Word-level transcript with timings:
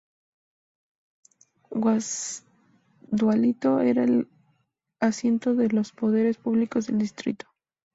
Guasdualito 1.69 3.81
era 3.81 4.03
el 4.03 4.27
asiento 4.99 5.53
de 5.53 5.69
los 5.69 5.91
poderes 5.91 6.39
públicos 6.39 6.87
del 6.87 6.97
Distrito. 6.97 7.45